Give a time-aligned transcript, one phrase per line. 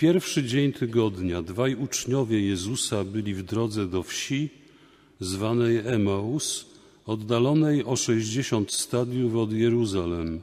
[0.00, 4.48] pierwszy dzień tygodnia dwaj uczniowie Jezusa byli w drodze do wsi
[5.20, 6.66] zwanej Emaus,
[7.06, 10.40] oddalonej o sześćdziesiąt stadiów od Jeruzalem.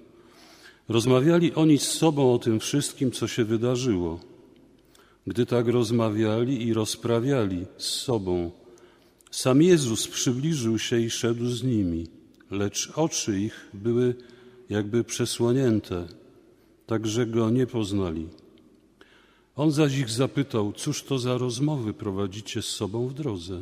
[0.90, 4.20] Rozmawiali oni z sobą o tym wszystkim, co się wydarzyło.
[5.28, 8.52] Gdy tak rozmawiali i rozprawiali z sobą,
[9.32, 12.08] sam Jezus przybliżył się i szedł z nimi,
[12.52, 14.16] lecz oczy ich były
[14.70, 16.08] jakby przesłonięte,
[16.88, 18.28] tak że go nie poznali.
[19.58, 23.62] On zaś ich zapytał, cóż to za rozmowy prowadzicie z sobą w drodze?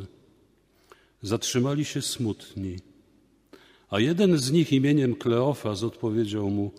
[1.22, 2.76] Zatrzymali się smutni.
[3.90, 6.72] A jeden z nich imieniem Kleofas odpowiedział mu,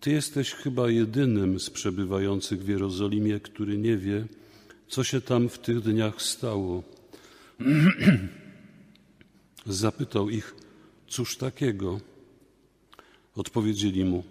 [0.00, 4.26] ty jesteś chyba jedynym z przebywających w Jerozolimie, który nie wie,
[4.88, 6.82] co się tam w tych dniach stało.
[9.66, 10.54] Zapytał ich,
[11.08, 12.00] cóż takiego?
[13.36, 14.24] Odpowiedzieli mu,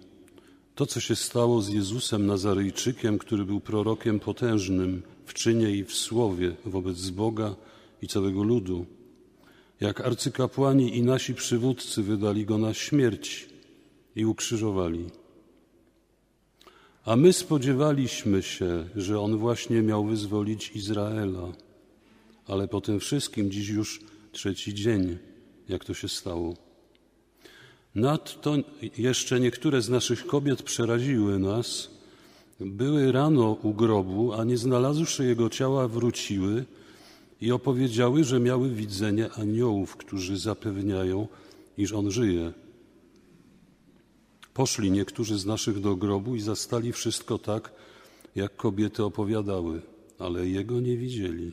[0.74, 5.94] to, co się stało z Jezusem Nazaryjczykiem, który był prorokiem potężnym w czynie i w
[5.94, 7.54] słowie wobec Boga
[8.02, 8.86] i całego ludu,
[9.80, 13.48] jak arcykapłani i nasi przywódcy wydali go na śmierć
[14.16, 15.10] i ukrzyżowali.
[17.04, 21.52] A my spodziewaliśmy się, że on właśnie miał wyzwolić Izraela,
[22.46, 24.00] ale po tym wszystkim dziś już
[24.32, 25.18] trzeci dzień,
[25.68, 26.63] jak to się stało.
[27.94, 28.56] Nadto
[28.98, 31.90] jeszcze niektóre z naszych kobiet przeraziły nas.
[32.60, 36.64] Były rano u grobu, a nie znalazłszy jego ciała, wróciły
[37.40, 41.28] i opowiedziały, że miały widzenie aniołów, którzy zapewniają,
[41.78, 42.52] iż on żyje.
[44.54, 47.72] Poszli niektórzy z naszych do grobu i zastali wszystko tak,
[48.34, 49.82] jak kobiety opowiadały,
[50.18, 51.52] ale jego nie widzieli.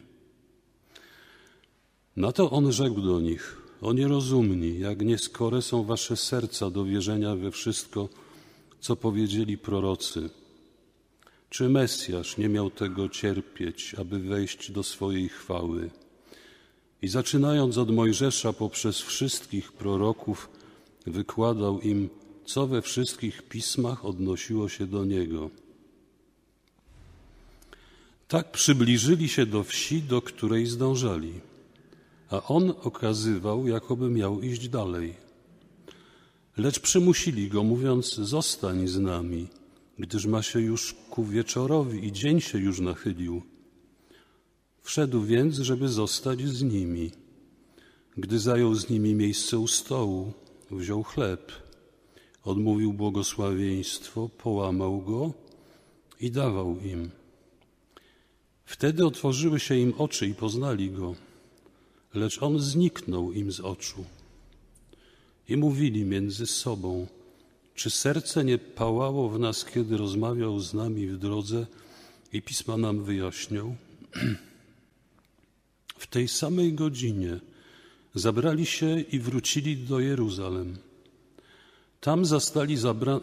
[2.15, 7.35] Na to on rzekł do nich: O nierozumni, jak nieskore są wasze serca do wierzenia
[7.35, 8.09] we wszystko,
[8.79, 10.29] co powiedzieli prorocy.
[11.49, 15.89] Czy Mesjasz nie miał tego cierpieć, aby wejść do swojej chwały?
[17.01, 20.49] I zaczynając od Mojżesza poprzez wszystkich proroków,
[21.07, 22.09] wykładał im,
[22.45, 25.49] co we wszystkich pismach odnosiło się do niego.
[28.27, 31.33] Tak przybliżyli się do wsi, do której zdążali,
[32.31, 35.13] a on okazywał, jakoby miał iść dalej.
[36.57, 39.47] Lecz przymusili go, mówiąc: Zostań z nami,
[39.99, 43.41] gdyż ma się już ku wieczorowi i dzień się już nachylił.
[44.81, 47.11] Wszedł więc, żeby zostać z nimi.
[48.17, 50.33] Gdy zajął z nimi miejsce u stołu,
[50.71, 51.51] wziął chleb
[52.43, 55.33] odmówił błogosławieństwo, połamał go
[56.19, 57.11] i dawał im.
[58.65, 61.15] Wtedy otworzyły się im oczy i poznali go,
[62.13, 64.05] lecz on zniknął im z oczu.
[65.49, 67.07] I mówili między sobą,
[67.75, 71.67] czy serce nie pałało w nas, kiedy rozmawiał z nami w drodze
[72.33, 73.75] i pisma nam wyjaśniał?
[75.97, 77.39] W tej samej godzinie
[78.15, 80.77] zabrali się i wrócili do Jeruzalem.
[82.01, 82.77] Tam zastali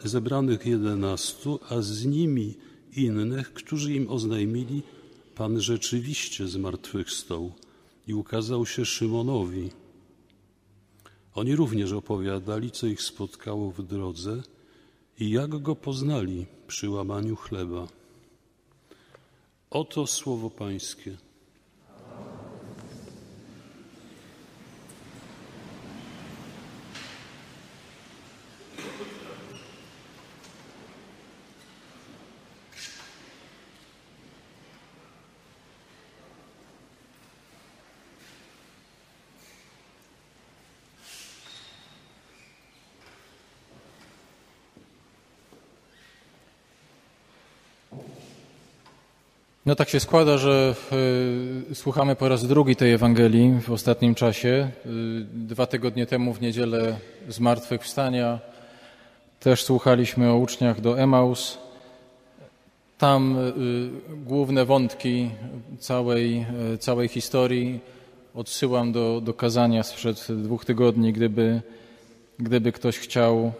[0.04, 2.54] zebranych jedenastu, a z nimi
[2.96, 4.82] innych, którzy im oznajmili,
[5.34, 7.52] Pan rzeczywiście zmartwychwstał
[8.08, 9.70] i ukazał się Szymonowi.
[11.34, 14.42] Oni również opowiadali, co ich spotkało w drodze
[15.18, 17.88] i jak go poznali przy łamaniu chleba.
[19.70, 21.16] Oto słowo Pańskie.
[49.68, 50.74] No tak się składa, że
[51.70, 54.70] y, słuchamy po raz drugi tej Ewangelii w ostatnim czasie.
[54.86, 54.90] Y,
[55.32, 56.96] dwa tygodnie temu w niedzielę
[57.28, 58.38] Zmartwychwstania
[59.40, 61.58] też słuchaliśmy o uczniach do Emaus.
[62.98, 65.30] Tam y, główne wątki
[65.78, 66.46] całej,
[66.80, 67.80] całej historii
[68.34, 71.62] odsyłam do, do kazania sprzed dwóch tygodni, gdyby,
[72.38, 73.52] gdyby ktoś chciał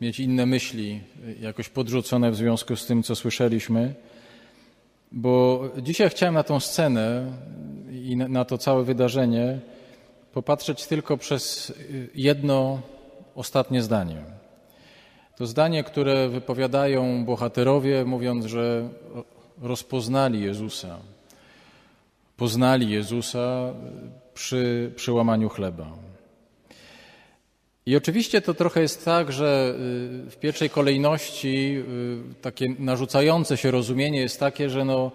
[0.00, 1.00] mieć inne myśli,
[1.40, 3.94] jakoś podrzucone w związku z tym, co słyszeliśmy.
[5.12, 7.32] Bo dzisiaj chciałem na tą scenę
[7.90, 9.58] i na to całe wydarzenie
[10.32, 11.72] popatrzeć tylko przez
[12.14, 12.80] jedno
[13.34, 14.24] ostatnie zdanie.
[15.36, 18.88] To zdanie, które wypowiadają bohaterowie, mówiąc, że
[19.62, 20.98] rozpoznali Jezusa,
[22.36, 23.74] poznali Jezusa
[24.34, 25.86] przy przełamaniu chleba.
[27.86, 29.74] I oczywiście to trochę jest tak, że
[30.26, 31.76] y, w pierwszej kolejności
[32.30, 35.10] y, takie narzucające się rozumienie jest takie, że no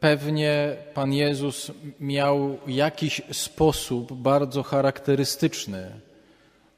[0.00, 1.70] pewnie Pan Jezus
[2.00, 5.90] miał jakiś sposób bardzo charakterystyczny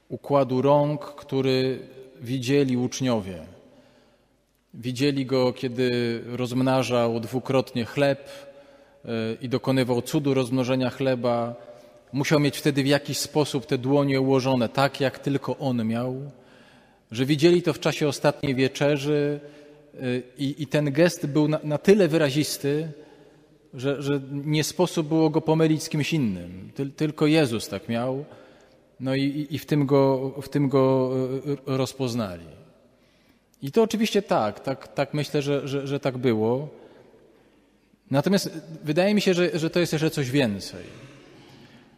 [0.09, 1.79] układu rąk, który
[2.21, 3.39] widzieli uczniowie.
[4.73, 8.29] Widzieli go, kiedy rozmnażał dwukrotnie chleb
[9.05, 9.09] y,
[9.41, 11.66] i dokonywał cudu rozmnożenia chleba
[12.13, 16.31] Musiał mieć wtedy w jakiś sposób te dłonie ułożone, tak jak tylko on miał,
[17.11, 19.39] że widzieli to w czasie ostatniej wieczerzy
[19.95, 22.91] y, i, i ten gest był na, na tyle wyrazisty,
[23.73, 26.71] że, że, nie sposób było go pomylić z kimś innym.
[26.75, 28.25] Ty, tylko Jezus tak miał,
[28.99, 31.11] no i, i w, tym go, w tym go
[31.47, 32.57] y, rozpoznali.
[33.61, 36.69] I to oczywiście tak, tak, tak myślę, że, że, że tak było.
[38.11, 38.49] Natomiast
[38.83, 40.83] wydaje mi się, że, że to jest jeszcze coś więcej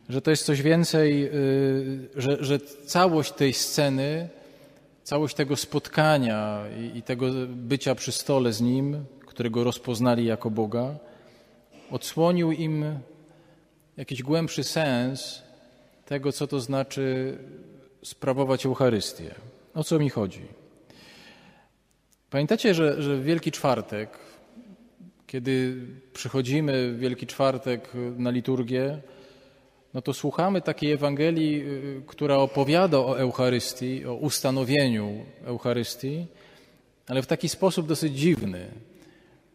[0.10, 4.30] że to jest coś więcej, y, że, że całość tej sceny,
[5.04, 10.96] całość tego spotkania i, i tego bycia przy stole z Nim, którego rozpoznali jako Boga,
[11.92, 13.00] odsłonił im
[13.98, 15.44] jakiś głębszy sens
[16.06, 17.38] tego, co to znaczy
[18.04, 19.36] sprawować Eucharystię.
[19.74, 20.42] O co mi chodzi?
[22.30, 24.10] Pamiętacie, że, że w Wielki Czwartek,
[25.28, 25.76] kiedy
[26.14, 29.02] przychodzimy w Wielki Czwartek na liturgię,
[29.94, 36.28] no to słuchamy takiej Ewangelii, y, która opowiada o Eucharystii, o ustanowieniu Eucharystii,
[37.08, 38.68] ale w taki sposób dosyć dziwny.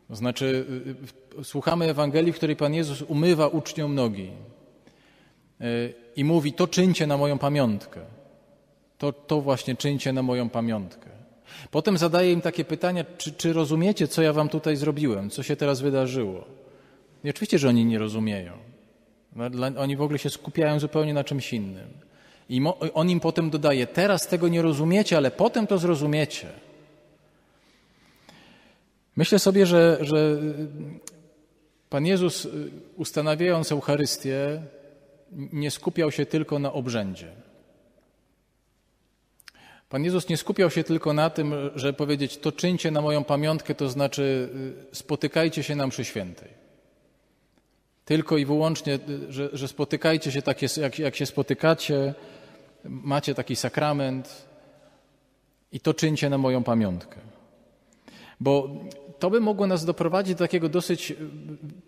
[0.08, 0.66] To znaczy,
[1.36, 4.30] y, y, słuchamy Ewangelii, w której Pan Jezus umywa uczniom nogi
[6.16, 8.00] i mówi: To czyńcie na moją pamiątkę.
[8.98, 11.10] To, to właśnie czyńcie na moją pamiątkę.
[11.70, 15.56] Potem zadaje im takie pytania: czy, czy rozumiecie, co ja wam tutaj zrobiłem, co się
[15.56, 16.44] teraz wydarzyło?
[17.24, 18.73] I oczywiście, że oni nie rozumieją.
[19.78, 21.88] Oni w ogóle się skupiają zupełnie na czymś innym.
[22.48, 22.62] I
[22.94, 26.48] on im potem dodaje: Teraz tego nie rozumiecie, ale potem to zrozumiecie.
[29.16, 30.38] Myślę sobie, że, że
[31.90, 34.62] Pan Jezus, y, ustanawiając Eucharystię,
[35.32, 37.32] nie skupiał się tylko na obrzędzie.
[39.88, 43.74] Pan Jezus nie skupiał się tylko na tym, że powiedzieć: To czyńcie na moją pamiątkę,
[43.74, 44.48] to znaczy
[44.92, 46.63] y, spotykajcie się na mszy świętej.
[48.04, 48.98] Tylko i wyłącznie,
[49.28, 52.14] że, że spotykajcie się tak, jak, jak się spotykacie,
[52.84, 54.44] macie taki sakrament
[55.72, 57.20] i to czyńcie na moją pamiątkę.
[58.40, 58.68] Bo
[59.18, 61.14] to by mogło nas doprowadzić do takiego dosyć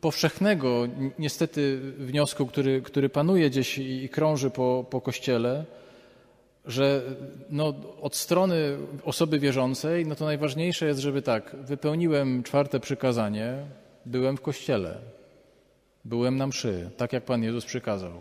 [0.00, 5.64] powszechnego, niestety, wniosku, który, który panuje gdzieś i krąży po, po kościele,
[6.66, 7.02] że
[7.50, 13.54] no, od strony osoby wierzącej, no to najważniejsze jest, żeby tak, wypełniłem czwarte przykazanie,
[14.06, 15.15] byłem w kościele.
[16.06, 18.12] Byłem na mszy, tak jak Pan Jezus przykazał.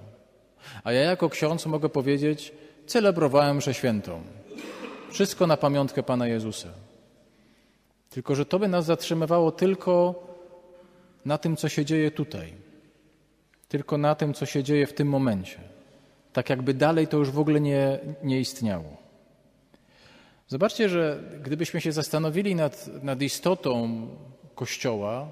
[0.84, 2.54] A ja jako ksiądz mogę powiedzieć,
[2.86, 4.24] celebrowałem mszę świętą.
[5.12, 6.70] Wszystko na pamiątkę Pana Jezusa.
[8.10, 10.24] Tylko, że to by nas zatrzymywało tylko
[11.26, 12.54] na tym, co się dzieje tutaj.
[13.68, 15.60] Tylko na tym, co się dzieje w tym momencie.
[16.34, 18.98] Tak jakby dalej to już w ogóle nie, nie istniało.
[20.48, 24.08] Zobaczcie, że gdybyśmy się zastanowili nad, nad istotą
[24.56, 25.28] Kościoła,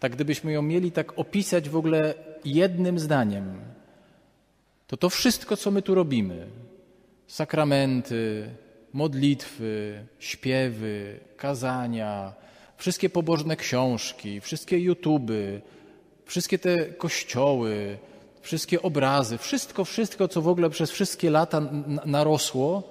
[0.00, 2.14] tak gdybyśmy ją mieli tak opisać w ogóle
[2.44, 3.60] jednym zdaniem,
[4.86, 6.46] to to wszystko, co my tu robimy,
[7.26, 8.50] sakramenty,
[8.92, 12.32] modlitwy, śpiewy, kazania,
[12.76, 15.60] wszystkie pobożne książki, wszystkie YouTuby,
[16.24, 17.98] wszystkie te kościoły,
[18.40, 21.60] wszystkie obrazy, wszystko, wszystko, co w ogóle przez wszystkie lata
[22.06, 22.82] narosło,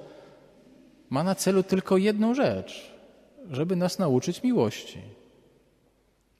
[1.09, 2.91] ma na celu tylko jedną rzecz,
[3.51, 5.01] żeby nas nauczyć miłości.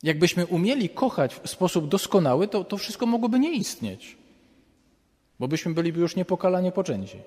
[0.03, 4.18] Jakbyśmy umieli kochać w sposób doskonały, to, to wszystko mogłoby nie istnieć.
[5.39, 7.18] Bo byśmy byliby już niepokalanie poczęci.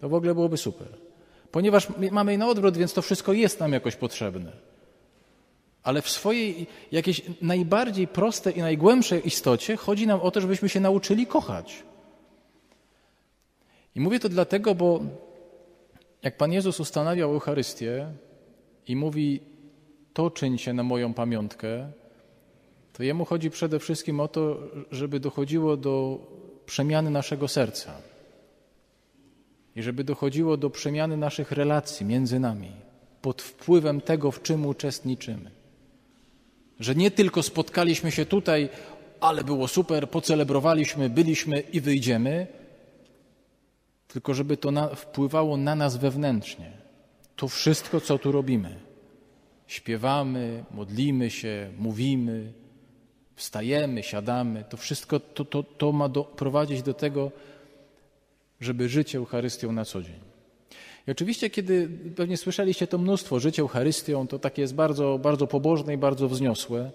[0.00, 0.88] To w ogóle byłoby super.
[1.50, 4.52] Ponieważ mamy na odwrót, więc to wszystko jest nam jakoś potrzebne.
[5.82, 10.80] Ale w swojej jakiejś najbardziej prostej i najgłębszej istocie chodzi nam o to, żebyśmy się
[10.80, 11.82] nauczyli kochać.
[13.94, 15.00] I mówię to dlatego, bo
[16.22, 18.06] jak Pan Jezus ustanawiał Eucharystię
[18.86, 19.40] i mówi,
[20.12, 21.92] to czyńcie na moją pamiątkę,
[23.00, 24.58] to jemu chodzi przede wszystkim o to,
[24.90, 26.18] żeby dochodziło do
[26.66, 27.94] przemiany naszego serca
[29.76, 32.72] i żeby dochodziło do przemiany naszych relacji między nami
[33.22, 35.50] pod wpływem tego, w czym uczestniczymy.
[36.80, 38.68] Że nie tylko spotkaliśmy się tutaj,
[39.20, 42.46] ale było super, pocelebrowaliśmy, byliśmy i wyjdziemy,
[44.08, 46.72] tylko żeby to na, wpływało na nas wewnętrznie.
[47.36, 48.80] To wszystko, co tu robimy.
[49.66, 52.60] Śpiewamy, modlimy się, mówimy,
[53.40, 57.30] wstajemy, siadamy, to wszystko to, to, to ma doprowadzić do tego,
[58.60, 60.20] żeby żyć Eucharystią na co dzień.
[61.06, 65.94] I oczywiście, kiedy pewnie słyszeliście to mnóstwo, życie Eucharystią to takie jest bardzo, bardzo pobożne
[65.94, 66.90] i bardzo wzniosłe.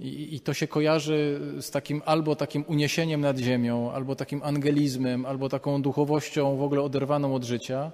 [0.00, 5.26] I, I, to się kojarzy z takim albo takim uniesieniem nad ziemią, albo takim angelizmem,
[5.26, 7.90] albo taką duchowością w ogóle oderwaną od życia.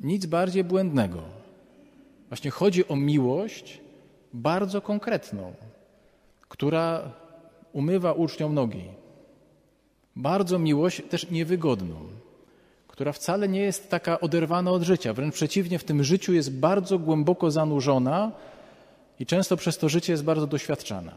[0.00, 1.22] Nic bardziej błędnego.
[2.28, 3.80] Właśnie chodzi o miłość
[4.32, 5.52] bardzo konkretną,
[6.50, 7.12] która
[7.72, 8.84] umywa uczniom nogi.
[10.16, 11.96] Bardzo miłość też niewygodną,
[12.88, 15.12] która wcale nie jest taka oderwana od życia.
[15.12, 18.32] Wręcz przeciwnie, w tym życiu jest bardzo głęboko zanurzona
[19.20, 21.12] i często przez to życie jest bardzo doświadczana.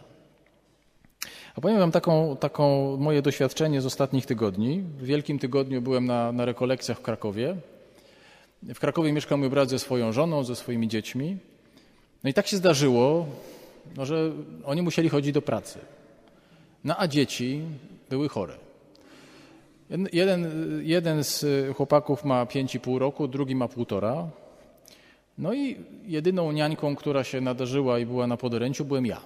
[1.56, 4.82] A powiem Wam taką, taką moje doświadczenie z ostatnich tygodni.
[4.82, 7.56] W Wielkim Tygodniu byłem na, na rekolekcjach w Krakowie.
[8.64, 11.38] W Krakowie mieszkał mój brat ze swoją żoną, ze swoimi dziećmi.
[12.24, 13.26] No i tak się zdarzyło,
[13.98, 14.32] no, że
[14.66, 15.80] oni musieli chodzić do pracy.
[16.84, 17.62] No a dzieci
[18.10, 18.54] były chore.
[20.14, 20.52] Jeden,
[20.84, 24.28] jeden z chłopaków ma 5,5 roku, drugi ma półtora.
[25.38, 29.22] No i jedyną niańką, która się nadarzyła i była na podoręciu, byłem ja.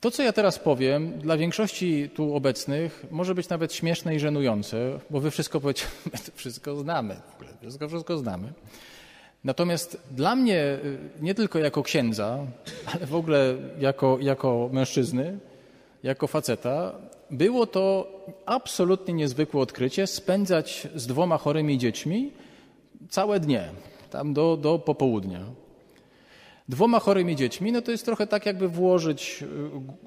[0.00, 4.98] To, co ja teraz powiem, dla większości tu obecnych może być nawet śmieszne i żenujące,
[5.10, 5.60] bo wy wszystko
[6.34, 7.16] wszystko znamy,
[7.60, 8.52] wszystko, wszystko znamy.
[9.46, 10.78] Natomiast dla mnie,
[11.20, 12.38] nie tylko jako księdza,
[12.94, 15.38] ale w ogóle jako, jako mężczyzny,
[16.02, 16.92] jako faceta,
[17.30, 18.12] było to
[18.46, 22.32] absolutnie niezwykłe odkrycie spędzać z dwoma chorymi dziećmi
[23.08, 23.70] całe dnie,
[24.10, 25.40] tam do, do popołudnia.
[26.68, 29.42] Dwoma chorymi dziećmi, no to jest trochę tak, jakby włożyć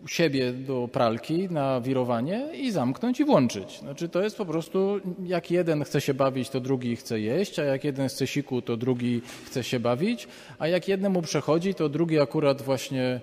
[0.06, 3.80] y, siebie do pralki na wirowanie i zamknąć i włączyć.
[3.80, 7.64] Znaczy to jest po prostu, jak jeden chce się bawić, to drugi chce jeść, a
[7.64, 10.28] jak jeden chce siku, to drugi chce się bawić,
[10.60, 13.20] a jak jednemu przechodzi, to drugi akurat właśnie,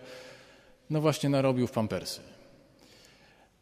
[0.90, 2.20] no właśnie narobił w pampersy.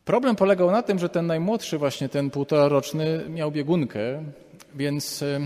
[0.04, 4.25] Problem polegał na tym, że ten najmłodszy, właśnie ten półtoraroczny, miał biegunkę,
[4.75, 5.40] więc y,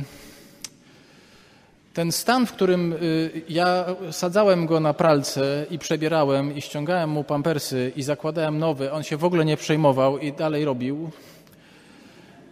[1.99, 7.25] ten stan, w którym y, ja sadzałem go na pralce i przebierałem i ściągałem mu
[7.25, 11.11] pampersy i zakładałem nowe, on się w ogóle nie przejmował i dalej robił.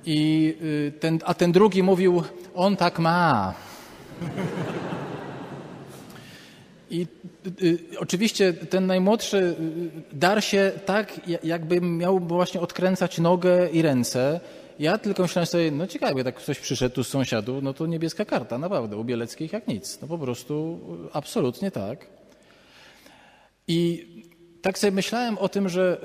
[0.06, 2.22] I y, ten, a ten drugi mówił,
[2.54, 3.54] on tak ma.
[6.90, 7.06] I
[7.98, 9.56] oczywiście ten najmłodszy
[10.12, 14.40] dar się tak, jakby miał właśnie odkręcać nogę i ręce,
[14.78, 18.24] ja tylko myślałem sobie, no ciekawe, tak ktoś przyszedł tu z sąsiadu, no to niebieska
[18.24, 19.98] karta, naprawdę, u Bieleckich jak nic.
[20.02, 20.80] No po prostu
[21.12, 22.06] absolutnie tak.
[23.68, 24.06] I
[24.62, 26.00] tak sobie myślałem o tym, że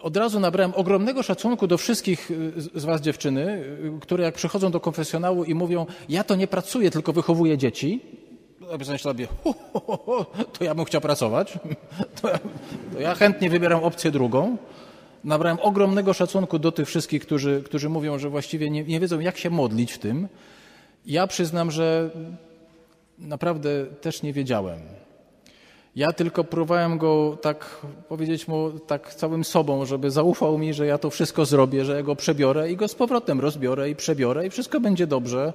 [0.00, 2.30] od razu nabrałem ogromnego szacunku do wszystkich
[2.74, 3.64] z was dziewczyny,
[4.00, 8.00] które jak przychodzą do konfesjonału i mówią, ja to nie pracuję, tylko wychowuję dzieci.
[8.78, 9.26] Myślałem sobie,
[10.52, 11.58] to ja bym chciał pracować,
[12.22, 12.38] to ja,
[12.92, 14.56] to ja chętnie wybieram opcję drugą.
[15.24, 19.38] Nabrałem ogromnego szacunku do tych wszystkich, którzy, którzy mówią, że właściwie nie, nie wiedzą, jak
[19.38, 20.28] się modlić w tym.
[21.06, 22.10] Ja przyznam, że
[23.18, 24.80] naprawdę też nie wiedziałem.
[25.96, 30.98] Ja tylko próbowałem go tak powiedzieć mu tak całym sobą, żeby zaufał mi, że ja
[30.98, 34.50] to wszystko zrobię, że ja go przebiorę i go z powrotem rozbiorę i przebiorę i
[34.50, 35.52] wszystko będzie dobrze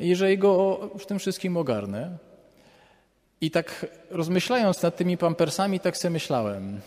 [0.00, 2.18] i że go w tym wszystkim ogarnę.
[3.40, 6.80] I tak rozmyślając nad tymi pampersami, tak sobie myślałem–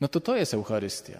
[0.00, 1.18] no to to jest Eucharystia.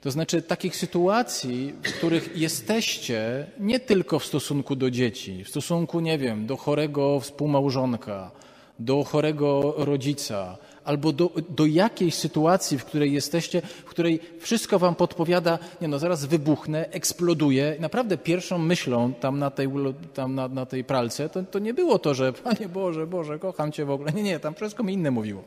[0.00, 6.00] To znaczy takich sytuacji, w których jesteście nie tylko w stosunku do dzieci, w stosunku,
[6.00, 8.30] nie wiem, do chorego współmałżonka,
[8.78, 14.94] do chorego rodzica, albo do, do jakiejś sytuacji, w której jesteście, w której wszystko wam
[14.94, 17.76] podpowiada, nie no, zaraz wybuchnę, eksploduję.
[17.80, 19.68] Naprawdę pierwszą myślą tam na tej,
[20.14, 23.72] tam na, na tej pralce, to, to nie było to, że Panie Boże, Boże, kocham
[23.72, 24.12] Cię w ogóle.
[24.12, 25.44] Nie, nie, tam wszystko mi inne mówiło.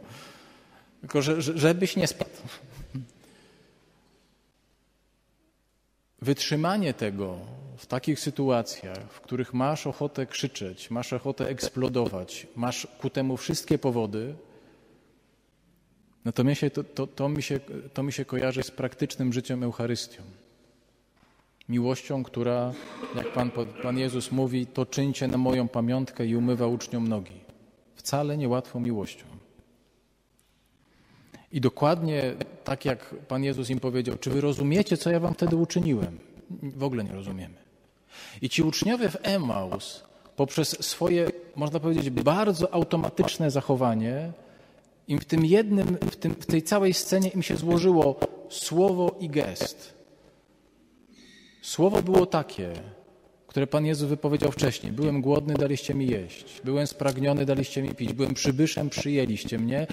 [1.01, 2.31] Tylko, że, żebyś nie spadł.
[6.21, 7.37] Wytrzymanie tego
[7.77, 13.77] w takich sytuacjach, w których masz ochotę krzyczeć, masz ochotę eksplodować, masz ku temu wszystkie
[13.77, 14.35] powody,
[16.25, 17.59] no to mi się, to, to, mi się,
[17.93, 20.23] to mi się kojarzy z praktycznym życiem Eucharystią.
[21.69, 22.73] Miłością, która,
[23.15, 23.51] jak Pan,
[23.83, 27.39] Pan Jezus mówi, to czyńcie na moją pamiątkę i umywa uczniom nogi.
[27.95, 29.25] Wcale niełatwą miłością.
[31.51, 35.55] I dokładnie tak jak Pan Jezus im powiedział, czy wy rozumiecie, co ja wam wtedy
[35.55, 36.19] uczyniłem?
[36.63, 37.55] W ogóle nie rozumiemy.
[38.41, 40.03] I ci uczniowie w Emaus
[40.35, 44.31] poprzez swoje, można powiedzieć, bardzo automatyczne zachowanie,
[45.07, 48.19] im w tym jednym, w, tym, w tej całej scenie im się złożyło
[48.49, 49.93] słowo i gest.
[51.61, 52.73] Słowo było takie,
[53.47, 54.91] które Pan Jezus wypowiedział wcześniej.
[54.91, 56.61] Byłem głodny, daliście mi jeść.
[56.63, 58.13] Byłem spragniony, daliście mi pić.
[58.13, 59.87] Byłem przybyszem, przyjęliście mnie.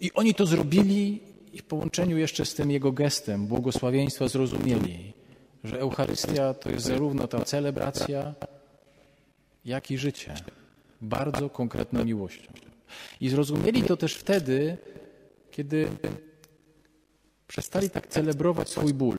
[0.00, 1.20] I oni to zrobili
[1.58, 5.12] w połączeniu jeszcze z tym jego gestem błogosławieństwa zrozumieli,
[5.64, 8.34] że Eucharystia to jest zarówno ta celebracja,
[9.64, 10.34] jak i życie.
[11.00, 12.69] Bardzo konkretną miłością.
[13.20, 14.76] I zrozumieli to też wtedy,
[15.50, 15.88] kiedy
[17.46, 19.18] przestali tak celebrować swój ból.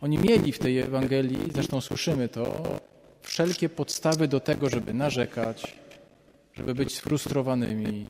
[0.00, 2.62] Oni mieli w tej Ewangelii, zresztą słyszymy to,
[3.22, 5.76] wszelkie podstawy do tego, żeby narzekać,
[6.54, 8.06] żeby być sfrustrowanymi,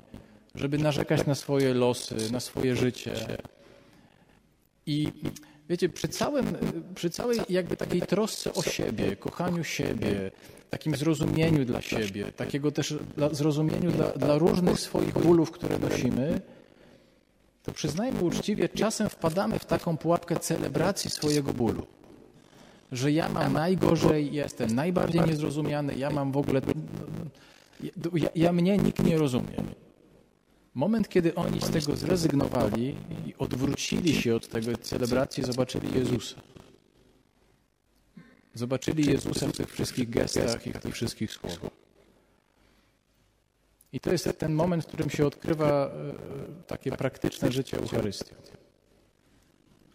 [0.55, 3.13] żeby narzekać na swoje losy, na swoje życie.
[4.87, 5.09] I
[5.69, 6.47] wiecie, przy, całym,
[6.95, 10.31] przy całej jakby takiej trosce o siebie, kochaniu siebie,
[10.71, 12.95] takim zrozumieniu dla siebie, takiego też
[13.33, 16.41] zrozumieniu dla, dla różnych swoich bólów, które nosimy,
[17.63, 21.87] to przyznajmy uczciwie, czasem wpadamy w taką pułapkę celebracji swojego bólu.
[22.93, 26.61] Że ja mam najgorzej, jestem najbardziej niezrozumiany, ja mam w ogóle.
[28.15, 29.57] Ja, ja mnie nikt nie rozumie.
[30.75, 36.41] Moment, kiedy oni z tego zrezygnowali i odwrócili się od tego celebracji, zobaczyli Jezusa.
[38.55, 41.71] Zobaczyli Jezusa w tych wszystkich gestach i w tych wszystkich słowach.
[43.93, 45.91] I to jest ten moment, w którym się odkrywa e,
[46.67, 48.35] takie praktyczne życie Eucharystią.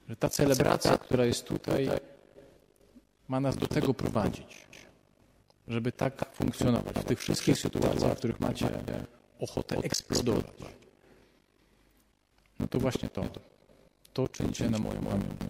[0.09, 1.89] Że ta celebracja, która jest tutaj,
[3.27, 4.67] ma nas do tego prowadzić,
[5.67, 8.69] żeby tak funkcjonować w tych wszystkich sytuacjach, w których macie
[9.39, 10.45] ochotę eksplodować.
[12.59, 13.25] No to właśnie to.
[14.13, 15.45] To czynicie na moją pamiątkę.